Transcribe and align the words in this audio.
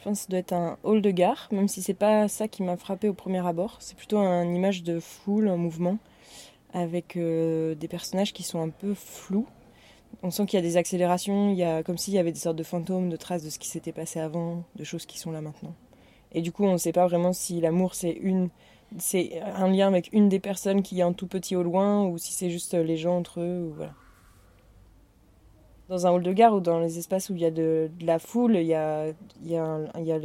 Je 0.00 0.04
pense 0.04 0.20
que 0.20 0.22
ça 0.24 0.30
doit 0.30 0.38
être 0.38 0.54
un 0.54 0.78
hall 0.82 1.02
de 1.02 1.10
gare, 1.10 1.46
même 1.52 1.68
si 1.68 1.82
c'est 1.82 1.92
pas 1.92 2.26
ça 2.26 2.48
qui 2.48 2.62
m'a 2.62 2.78
frappé 2.78 3.10
au 3.10 3.12
premier 3.12 3.46
abord. 3.46 3.76
C'est 3.80 3.94
plutôt 3.94 4.16
une 4.16 4.56
image 4.56 4.82
de 4.82 4.98
foule 4.98 5.46
en 5.46 5.58
mouvement, 5.58 5.98
avec 6.72 7.18
euh, 7.18 7.74
des 7.74 7.86
personnages 7.86 8.32
qui 8.32 8.42
sont 8.42 8.62
un 8.62 8.70
peu 8.70 8.94
flous. 8.94 9.46
On 10.22 10.30
sent 10.30 10.46
qu'il 10.46 10.56
y 10.56 10.62
a 10.62 10.62
des 10.62 10.78
accélérations, 10.78 11.50
il 11.50 11.56
y 11.56 11.64
a 11.64 11.82
comme 11.82 11.98
s'il 11.98 12.14
y 12.14 12.18
avait 12.18 12.32
des 12.32 12.38
sortes 12.38 12.56
de 12.56 12.62
fantômes, 12.62 13.10
de 13.10 13.16
traces 13.16 13.44
de 13.44 13.50
ce 13.50 13.58
qui 13.58 13.68
s'était 13.68 13.92
passé 13.92 14.20
avant, 14.20 14.64
de 14.74 14.84
choses 14.84 15.04
qui 15.04 15.18
sont 15.18 15.32
là 15.32 15.42
maintenant. 15.42 15.74
Et 16.32 16.40
du 16.40 16.50
coup, 16.50 16.64
on 16.64 16.72
ne 16.72 16.78
sait 16.78 16.92
pas 16.92 17.06
vraiment 17.06 17.34
si 17.34 17.60
l'amour 17.60 17.94
c'est 17.94 18.12
une, 18.12 18.48
c'est 18.96 19.42
un 19.42 19.68
lien 19.68 19.88
avec 19.88 20.08
une 20.14 20.30
des 20.30 20.40
personnes 20.40 20.82
qui 20.82 21.00
est 21.00 21.02
un 21.02 21.12
tout 21.12 21.26
petit 21.26 21.56
au 21.56 21.62
loin, 21.62 22.06
ou 22.06 22.16
si 22.16 22.32
c'est 22.32 22.48
juste 22.48 22.72
les 22.72 22.96
gens 22.96 23.18
entre 23.18 23.40
eux, 23.40 23.70
voilà. 23.76 23.92
Dans 25.90 26.06
un 26.06 26.12
hall 26.12 26.22
de 26.22 26.32
gare 26.32 26.54
ou 26.54 26.60
dans 26.60 26.78
les 26.78 26.98
espaces 26.98 27.30
où 27.30 27.34
il 27.34 27.42
y 27.42 27.44
a 27.44 27.50
de, 27.50 27.90
la 28.00 28.20
foule, 28.20 28.54
il 28.54 28.66
y 28.66 28.74
a, 28.74 29.08
y 29.42 29.56
a, 29.56 29.80
y 29.98 30.12
a 30.12 30.18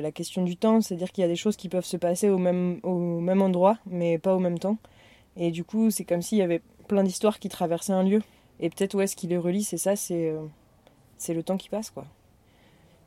la 0.00 0.12
question 0.12 0.42
du 0.42 0.56
temps, 0.56 0.80
c'est-à-dire 0.80 1.12
qu'il 1.12 1.20
y 1.20 1.24
a 1.26 1.28
des 1.28 1.36
choses 1.36 1.56
qui 1.56 1.68
peuvent 1.68 1.84
se 1.84 1.98
passer 1.98 2.30
au 2.30 2.38
même, 2.38 2.80
au 2.82 3.20
même 3.20 3.42
endroit, 3.42 3.76
mais 3.84 4.16
pas 4.16 4.34
au 4.34 4.38
même 4.38 4.58
temps. 4.58 4.78
Et 5.36 5.50
du 5.50 5.62
coup, 5.62 5.90
c'est 5.90 6.04
comme 6.04 6.22
s'il 6.22 6.38
y 6.38 6.42
avait 6.42 6.62
plein 6.88 7.04
d'histoires 7.04 7.38
qui 7.38 7.50
traversaient 7.50 7.92
un 7.92 8.02
lieu. 8.02 8.22
Et 8.60 8.70
peut-être 8.70 8.94
où 8.94 9.02
est-ce 9.02 9.14
qui 9.14 9.26
les 9.26 9.36
relie, 9.36 9.62
c'est 9.62 9.76
ça, 9.76 9.94
c'est 9.94 10.30
euh, 10.30 10.40
c'est 11.18 11.34
le 11.34 11.42
temps 11.42 11.58
qui 11.58 11.68
passe, 11.68 11.90
quoi. 11.90 12.06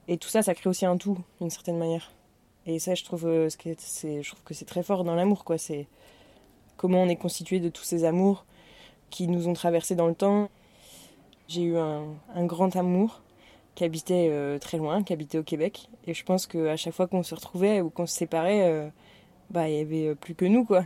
Et 0.08 0.18
tout 0.18 0.30
ça, 0.30 0.44
ça 0.44 0.54
crée 0.54 0.70
aussi 0.70 0.86
un 0.86 0.98
tout, 0.98 1.18
d'une 1.42 1.50
certaine 1.50 1.80
manière. 1.80 2.12
Et 2.68 2.78
ça, 2.78 2.94
je 2.94 3.04
trouve, 3.04 3.26
euh, 3.26 3.50
je 3.50 4.28
trouve 4.28 4.44
que 4.44 4.54
c'est 4.54 4.66
très 4.66 4.84
fort 4.84 5.04
dans 5.04 5.16
l'amour, 5.16 5.44
quoi. 5.44 5.58
C'est 5.58 5.88
comment 6.78 7.02
on 7.02 7.10
est 7.10 7.16
constitué 7.16 7.60
de 7.60 7.70
tous 7.70 7.84
ces 7.84 8.06
amours 8.06 8.46
qui 9.10 9.28
nous 9.28 9.48
ont 9.48 9.54
traversés 9.54 9.96
dans 9.96 10.08
le 10.08 10.16
temps. 10.16 10.50
J'ai 11.54 11.62
eu 11.62 11.78
un, 11.78 12.46
grand 12.46 12.76
amour 12.76 13.22
qui 13.76 13.84
habitait 13.84 14.30
euh, 14.32 14.58
très 14.58 14.80
loin, 14.80 15.04
qui 15.04 15.14
habitait 15.14 15.38
au 15.38 15.44
Québec. 15.44 15.88
Et 16.08 16.16
je 16.16 16.24
pense 16.24 16.48
qu'à 16.48 16.76
chaque 16.78 16.96
fois 16.96 17.06
qu'on 17.06 17.22
se 17.22 17.36
retrouvait 17.36 17.80
ou 17.80 17.92
qu'on 17.92 18.08
se 18.08 18.16
séparait, 18.16 18.64
euh, 18.64 18.90
bah, 19.52 19.70
il 19.70 19.76
y 19.76 19.80
avait 19.80 20.08
euh, 20.08 20.16
plus 20.16 20.34
que 20.34 20.46
nous, 20.46 20.66
quoi. 20.66 20.84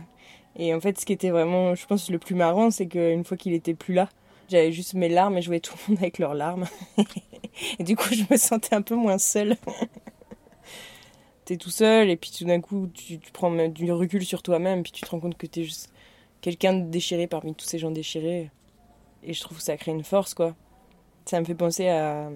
Et 0.56 0.74
en 0.74 0.80
fait, 0.80 1.00
ce 1.00 1.06
qui 1.06 1.14
était 1.14 1.30
vraiment, 1.30 1.74
je 1.74 1.86
pense, 1.86 2.10
le 2.10 2.18
plus 2.18 2.34
marrant, 2.34 2.70
c'est 2.70 2.86
qu'une 2.86 3.24
fois 3.24 3.38
qu'il 3.38 3.54
était 3.54 3.72
plus 3.72 3.94
là, 3.94 4.10
j'avais 4.50 4.70
juste 4.70 4.92
mes 4.92 5.08
larmes 5.08 5.38
et 5.38 5.40
je 5.40 5.46
voyais 5.46 5.60
tout 5.60 5.74
le 5.86 5.94
monde 5.94 6.02
avec 6.02 6.18
leurs 6.18 6.34
larmes. 6.34 6.66
et 7.78 7.82
du 7.82 7.96
coup, 7.96 8.12
je 8.12 8.24
me 8.30 8.36
sentais 8.36 8.74
un 8.74 8.82
peu 8.82 8.94
moins 8.94 9.16
seule. 9.16 9.56
t'es 11.46 11.56
tout 11.56 11.70
seul 11.70 12.10
et 12.10 12.16
puis 12.16 12.30
tout 12.30 12.44
d'un 12.44 12.60
coup, 12.60 12.88
tu, 12.88 13.18
prends 13.32 13.50
du 13.68 13.90
recul 13.90 14.22
sur 14.22 14.42
toi-même, 14.42 14.82
puis 14.82 14.92
tu 14.92 15.00
te 15.00 15.08
rends 15.08 15.20
compte 15.20 15.38
que 15.38 15.46
t'es 15.46 15.64
juste 15.64 15.90
quelqu'un 16.42 16.74
de 16.74 16.90
déchiré 16.90 17.26
parmi 17.26 17.54
tous 17.54 17.64
ces 17.64 17.78
gens 17.78 17.90
déchirés. 17.90 18.50
Et 19.22 19.32
je 19.32 19.40
trouve 19.40 19.58
que 19.58 19.64
ça 19.64 19.76
crée 19.76 19.90
une 19.90 20.04
force, 20.04 20.34
quoi. 20.34 20.54
Ça 21.28 21.38
me 21.38 21.44
fait 21.44 21.54
penser 21.54 21.88
à 21.88 22.30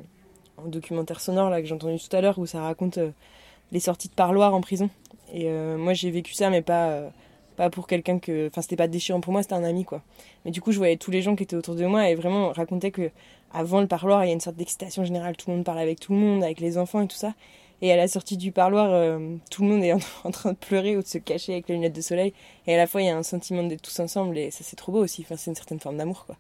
un 0.59 0.69
documentaire 0.69 1.19
sonore 1.19 1.49
là, 1.49 1.63
que 1.63 1.67
j'ai 1.67 1.73
entendu 1.73 1.99
tout 1.99 2.15
à 2.15 2.21
l'heure 2.21 2.39
où 2.39 2.45
ça 2.45 2.61
raconte 2.61 2.99
euh, 2.99 3.11
les 3.73 3.81
sorties 3.81 4.09
de 4.09 4.13
parloir 4.13 4.53
en 4.53 4.61
prison. 4.61 4.91
Et 5.33 5.45
euh, 5.47 5.79
moi, 5.79 5.95
j'ai 5.95 6.11
vécu 6.11 6.35
ça, 6.35 6.51
mais 6.51 6.61
pas, 6.61 6.89
euh, 6.91 7.09
pas 7.57 7.71
pour 7.71 7.87
quelqu'un 7.87 8.19
que. 8.19 8.49
Enfin, 8.49 8.61
c'était 8.61 8.77
pas 8.77 8.89
déchirant 8.89 9.23
pour 9.23 9.33
moi, 9.33 9.43
c'était 9.43 9.55
un 9.55 9.65
ami, 9.65 9.87
quoi. 9.87 10.03
Mais 10.45 10.51
du 10.51 10.61
coup, 10.61 10.73
je 10.73 10.77
voyais 10.77 10.99
tous 10.99 11.11
les 11.11 11.23
gens 11.23 11.37
qui 11.37 11.43
étaient 11.43 11.57
autour 11.57 11.75
de 11.75 11.87
moi 11.87 12.11
et 12.11 12.15
vraiment 12.15 12.53
racontaient 12.53 12.91
que 12.91 13.11
avant 13.55 13.81
le 13.81 13.87
parloir, 13.87 14.27
il 14.27 14.29
y 14.29 14.31
a 14.31 14.35
une 14.35 14.41
sorte 14.41 14.57
d'excitation 14.57 15.07
générale. 15.07 15.39
Tout 15.39 15.49
le 15.49 15.57
monde 15.57 15.65
parle 15.65 15.79
avec 15.79 15.99
tout 15.99 16.13
le 16.13 16.19
monde, 16.19 16.45
avec 16.45 16.61
les 16.61 16.77
enfants 16.77 17.01
et 17.01 17.09
tout 17.09 17.17
ça. 17.17 17.33
Et 17.81 17.93
à 17.93 17.97
la 17.97 18.09
sortie 18.09 18.37
du 18.37 18.53
parloir, 18.53 19.19
tout 19.51 19.63
le 19.63 19.69
monde 19.69 19.83
est 19.83 19.95
en, 20.25 20.31
train 20.31 20.53
de 20.53 20.59
pleurer 20.59 20.99
ou 20.99 21.03
de 21.03 21.07
se 21.07 21.17
cacher 21.17 21.55
avec 21.55 21.67
les 21.69 21.77
lunettes 21.77 21.97
de 21.97 22.03
soleil. 22.03 22.35
Et 22.67 22.75
à 22.75 22.77
la 22.77 22.87
fois, 22.87 23.01
il 23.01 23.07
y 23.07 23.11
a 23.11 23.17
un 23.17 23.23
sentiment 23.23 23.63
d'être 23.63 23.81
tous 23.81 24.01
ensemble 24.01 24.37
et 24.37 24.51
ça, 24.51 24.65
c'est 24.65 24.77
trop 24.77 24.93
beau 24.93 25.03
aussi. 25.03 25.23
Enfin, 25.23 25.37
c'est 25.39 25.51
une 25.51 25.57
certaine 25.57 25.81
forme 25.81 25.97
d'amour, 25.97 26.27
quoi. 26.27 26.37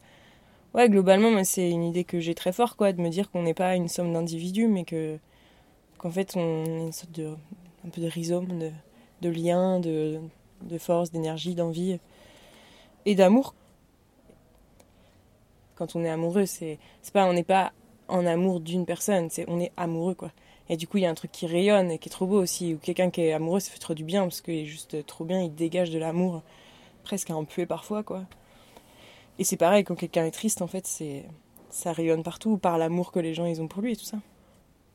Ouais, 0.74 0.88
globalement, 0.88 1.44
c'est 1.44 1.70
une 1.70 1.84
idée 1.84 2.04
que 2.04 2.18
j'ai 2.18 2.34
très 2.34 2.52
fort, 2.52 2.76
quoi, 2.76 2.92
de 2.94 3.00
me 3.02 3.10
dire 3.10 3.30
qu'on 3.30 3.42
n'est 3.42 3.52
pas 3.52 3.76
une 3.76 3.88
somme 3.88 4.12
d'individus, 4.12 4.68
mais 4.68 4.84
que 4.84 5.18
qu'en 5.98 6.10
fait, 6.10 6.34
on 6.36 6.64
est 6.64 6.86
une 6.86 6.92
sorte 6.92 7.12
de 7.12 7.34
un 7.86 7.90
peu 7.90 8.00
de 8.00 8.08
rhizome, 8.08 8.58
de, 8.58 8.70
de 9.22 9.28
lien, 9.28 9.80
de, 9.80 10.20
force, 10.78 11.10
d'énergie, 11.10 11.54
d'envie 11.54 11.98
et 13.04 13.14
d'amour. 13.14 13.54
Quand 15.76 15.96
on 15.96 16.04
est 16.04 16.10
amoureux, 16.10 16.46
c'est 16.46 16.78
pas 17.12 17.26
on 17.26 17.32
n'est 17.34 17.44
pas 17.44 17.72
en 18.08 18.24
amour 18.26 18.60
d'une 18.60 18.86
personne, 18.86 19.28
c'est 19.30 19.44
on 19.48 19.60
est 19.60 19.72
amoureux, 19.76 20.14
quoi. 20.14 20.32
Et 20.68 20.76
du 20.76 20.86
coup, 20.86 20.98
il 20.98 21.02
y 21.02 21.06
a 21.06 21.10
un 21.10 21.14
truc 21.14 21.32
qui 21.32 21.46
rayonne 21.46 21.90
et 21.90 21.98
qui 21.98 22.08
est 22.08 22.12
trop 22.12 22.26
beau 22.26 22.40
aussi. 22.40 22.74
Ou 22.74 22.78
quelqu'un 22.78 23.10
qui 23.10 23.22
est 23.22 23.32
amoureux, 23.32 23.60
ça 23.60 23.70
fait 23.72 23.78
trop 23.78 23.94
du 23.94 24.04
bien 24.04 24.22
parce 24.22 24.40
qu'il 24.40 24.54
est 24.54 24.64
juste 24.64 25.04
trop 25.06 25.24
bien, 25.24 25.42
il 25.42 25.54
dégage 25.54 25.90
de 25.90 25.98
l'amour, 25.98 26.42
presque 27.04 27.30
en 27.30 27.44
puer 27.44 27.66
parfois, 27.66 28.02
quoi. 28.02 28.24
Et 29.38 29.44
c'est 29.44 29.56
pareil, 29.56 29.84
quand 29.84 29.94
quelqu'un 29.94 30.24
est 30.24 30.30
triste, 30.30 30.62
en 30.62 30.66
fait, 30.66 30.86
c'est 30.86 31.24
ça 31.70 31.92
rayonne 31.92 32.22
partout 32.22 32.58
par 32.58 32.78
l'amour 32.78 33.12
que 33.12 33.18
les 33.18 33.34
gens 33.34 33.46
ils 33.46 33.62
ont 33.62 33.66
pour 33.66 33.82
lui 33.82 33.92
et 33.92 33.96
tout 33.96 34.04
ça. 34.04 34.18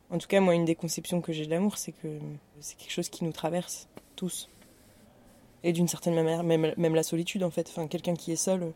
En 0.09 0.19
tout 0.19 0.27
cas, 0.27 0.39
moi, 0.39 0.55
une 0.55 0.63
des 0.63 0.75
conceptions 0.75 1.21
que 1.21 1.33
j'ai 1.33 1.45
de 1.45 1.51
l'amour, 1.51 1.77
c'est 1.77 1.91
que 1.91 2.19
c'est 2.61 2.77
quelque 2.77 2.91
chose 2.91 3.09
qui 3.09 3.25
nous 3.25 3.33
traverse 3.33 3.89
tous. 4.15 4.49
Et 5.63 5.73
d'une 5.73 5.87
certaine 5.87 6.15
manière, 6.15 6.43
même, 6.43 6.95
la 6.95 7.03
solitude, 7.03 7.43
en 7.43 7.49
fait. 7.49 7.67
Enfin, 7.67 7.87
quelqu'un 7.87 8.13
qui 8.13 8.31
est 8.31 8.37
seul, 8.37 8.71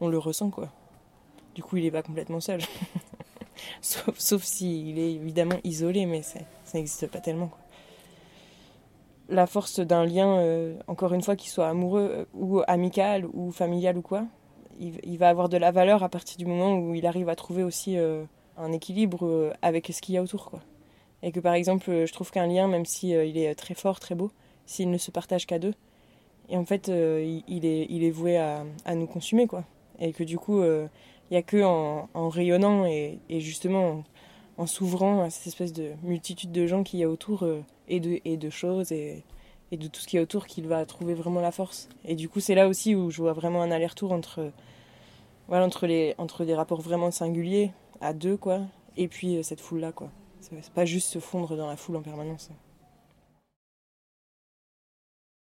on 0.00 0.08
le 0.08 0.18
ressent, 0.18 0.50
quoi. 0.50 0.68
Du 1.54 1.62
coup, 1.62 1.76
il 1.78 1.84
n'est 1.84 1.90
pas 1.90 2.02
complètement 2.02 2.40
seul. 2.40 2.60
sauf 3.80 4.18
sauf 4.18 4.42
s'il 4.42 4.98
est 4.98 5.12
évidemment 5.12 5.56
isolé, 5.62 6.04
mais 6.04 6.22
ça 6.22 6.40
n'existe 6.74 7.06
pas 7.06 7.20
tellement, 7.20 7.46
quoi. 7.46 7.58
La 9.30 9.46
force 9.46 9.80
d'un 9.80 10.04
lien, 10.04 10.36
euh, 10.40 10.76
encore 10.86 11.14
une 11.14 11.22
fois, 11.22 11.34
qu'il 11.34 11.50
soit 11.50 11.68
amoureux 11.68 12.10
euh, 12.12 12.24
ou 12.34 12.60
amical 12.66 13.24
ou 13.32 13.52
familial 13.52 13.96
ou 13.96 14.02
quoi, 14.02 14.26
il, 14.78 15.18
va 15.18 15.28
avoir 15.28 15.48
de 15.48 15.56
la 15.56 15.70
valeur 15.70 16.02
à 16.02 16.08
partir 16.08 16.36
du 16.36 16.46
moment 16.46 16.78
où 16.78 16.94
il 16.94 17.06
arrive 17.06 17.28
à 17.28 17.36
trouver 17.36 17.62
aussi 17.62 17.96
euh, 17.96 18.24
un 18.56 18.72
équilibre 18.72 19.26
euh, 19.26 19.52
avec 19.62 19.88
ce 19.92 20.00
qu'il 20.00 20.14
y 20.14 20.18
a 20.18 20.22
autour. 20.22 20.50
Quoi. 20.50 20.60
Et 21.22 21.32
que 21.32 21.40
par 21.40 21.54
exemple, 21.54 22.04
je 22.06 22.12
trouve 22.12 22.30
qu'un 22.30 22.46
lien, 22.46 22.68
même 22.68 22.84
si 22.84 23.14
euh, 23.14 23.24
est 23.24 23.54
très 23.54 23.74
fort, 23.74 24.00
très 24.00 24.14
beau, 24.14 24.30
s'il 24.66 24.90
ne 24.90 24.98
se 24.98 25.10
partage 25.10 25.46
qu'à 25.46 25.58
deux, 25.58 25.74
et 26.50 26.58
en 26.58 26.64
fait, 26.66 26.88
il, 26.88 27.64
est, 27.64 27.86
il 27.88 28.04
est 28.04 28.10
voué 28.10 28.36
à, 28.36 28.64
nous 28.94 29.06
consumer. 29.06 29.46
quoi. 29.46 29.64
Et 29.98 30.12
que 30.12 30.22
du 30.22 30.36
coup, 30.36 30.62
il 30.62 30.88
n'y 31.30 31.38
a 31.38 31.42
que 31.42 31.62
en, 31.62 32.28
rayonnant 32.28 32.84
et, 32.84 33.18
et, 33.30 33.40
justement 33.40 34.04
en, 34.58 34.66
s'ouvrant 34.66 35.22
à 35.22 35.30
cette 35.30 35.46
espèce 35.46 35.72
de 35.72 35.92
multitude 36.02 36.52
de 36.52 36.66
gens 36.66 36.82
qu'il 36.82 37.00
y 37.00 37.02
a 37.02 37.08
autour 37.08 37.48
et, 37.88 37.98
de, 37.98 38.20
et 38.26 38.36
de 38.36 38.50
choses 38.50 38.92
et, 38.92 39.24
et 39.72 39.76
de 39.76 39.88
tout 39.88 40.00
ce 40.00 40.06
qui 40.06 40.16
est 40.16 40.20
autour 40.20 40.46
qu'il 40.46 40.66
va 40.68 40.84
trouver 40.86 41.14
vraiment 41.14 41.40
la 41.40 41.52
force. 41.52 41.88
Et 42.04 42.14
du 42.14 42.28
coup, 42.28 42.40
c'est 42.40 42.54
là 42.54 42.68
aussi 42.68 42.94
où 42.94 43.10
je 43.10 43.20
vois 43.22 43.32
vraiment 43.32 43.62
un 43.62 43.70
aller-retour 43.70 44.12
entre, 44.12 44.52
voilà, 45.48 45.64
entre, 45.64 45.86
les, 45.86 46.14
entre 46.18 46.44
des 46.44 46.54
rapports 46.54 46.80
vraiment 46.80 47.10
singuliers, 47.10 47.72
à 48.00 48.12
deux, 48.12 48.36
quoi, 48.36 48.60
et 48.96 49.08
puis 49.08 49.36
euh, 49.36 49.42
cette 49.42 49.60
foule-là, 49.60 49.92
quoi. 49.92 50.10
C'est 50.40 50.70
pas 50.72 50.84
juste 50.84 51.08
se 51.08 51.18
fondre 51.18 51.56
dans 51.56 51.66
la 51.66 51.76
foule 51.76 51.96
en 51.96 52.02
permanence. 52.02 52.50